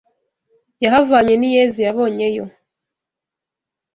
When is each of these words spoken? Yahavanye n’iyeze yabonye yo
Yahavanye 0.83 1.33
n’iyeze 1.37 1.79
yabonye 1.87 2.27
yo 2.35 2.45